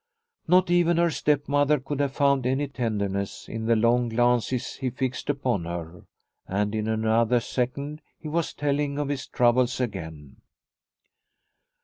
Not 0.47 0.71
even 0.71 0.97
her 0.97 1.11
stepmother 1.11 1.79
could 1.79 1.99
have 1.99 2.11
found 2.15 2.47
any 2.47 2.67
tenderness 2.67 3.47
in 3.47 3.67
the 3.67 3.75
long 3.75 4.09
glances 4.09 4.77
he 4.77 4.89
fixed 4.89 5.29
upon 5.29 5.65
her. 5.65 6.05
And 6.47 6.73
in 6.73 6.87
another 6.87 7.39
second 7.39 8.01
he 8.17 8.27
was 8.27 8.55
telling 8.55 8.97
of 8.97 9.09
his 9.09 9.27
troubles 9.27 9.79
again. 9.79 10.37